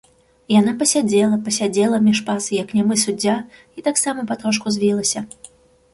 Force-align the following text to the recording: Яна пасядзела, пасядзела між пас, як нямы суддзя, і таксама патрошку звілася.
Яна 0.59 0.71
пасядзела, 0.79 1.37
пасядзела 1.49 1.99
між 2.07 2.23
пас, 2.29 2.49
як 2.61 2.73
нямы 2.79 2.95
суддзя, 3.05 3.35
і 3.81 3.89
таксама 3.89 4.27
патрошку 4.33 4.67
звілася. 4.79 5.19